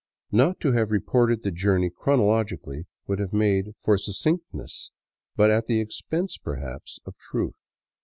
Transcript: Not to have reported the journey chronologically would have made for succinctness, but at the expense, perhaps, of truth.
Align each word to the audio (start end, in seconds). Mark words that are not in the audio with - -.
Not 0.31 0.59
to 0.61 0.71
have 0.71 0.89
reported 0.89 1.43
the 1.43 1.51
journey 1.51 1.91
chronologically 1.91 2.87
would 3.05 3.19
have 3.19 3.33
made 3.33 3.75
for 3.83 3.99
succinctness, 3.99 4.89
but 5.35 5.51
at 5.51 5.67
the 5.67 5.79
expense, 5.79 6.37
perhaps, 6.37 6.97
of 7.05 7.15
truth. 7.19 7.53